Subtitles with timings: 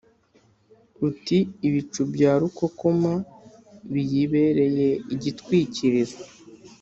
[1.07, 3.13] uti ‘ibicu bya rukokoma
[3.93, 6.21] biyibereye igitwikirizo